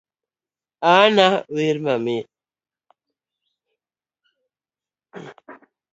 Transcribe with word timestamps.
Anna 0.99 1.27
wer 1.55 1.77
mamit. 1.85 2.25